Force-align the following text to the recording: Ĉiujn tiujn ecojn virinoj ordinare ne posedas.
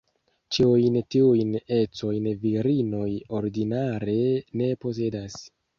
Ĉiujn 0.55 0.97
tiujn 1.15 1.51
ecojn 1.77 2.31
virinoj 2.47 3.13
ordinare 3.43 4.21
ne 4.61 4.77
posedas. 4.85 5.43